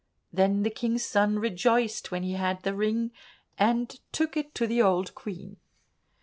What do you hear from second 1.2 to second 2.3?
rejoiced when